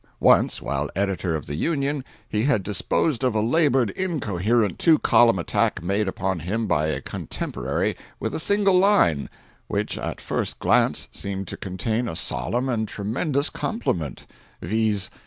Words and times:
Once, 0.19 0.63
while 0.63 0.89
editor 0.95 1.35
of 1.35 1.45
the 1.45 1.53
Union, 1.53 2.03
he 2.27 2.45
had 2.45 2.63
disposed 2.63 3.23
of 3.23 3.35
a 3.35 3.39
labored, 3.39 3.91
incoherent, 3.91 4.79
two 4.79 4.97
column 4.97 5.37
attack 5.37 5.83
made 5.83 6.07
upon 6.07 6.39
him 6.39 6.65
by 6.65 6.87
a 6.87 6.99
contemporary, 6.99 7.95
with 8.19 8.33
a 8.33 8.39
single 8.39 8.73
line, 8.79 9.29
which, 9.67 9.99
at 9.99 10.19
first 10.19 10.57
glance, 10.57 11.07
seemed 11.11 11.47
to 11.47 11.55
contain 11.55 12.07
a 12.07 12.15
solemn 12.15 12.67
and 12.67 12.87
tremendous 12.87 13.51
compliment—viz. 13.51 15.11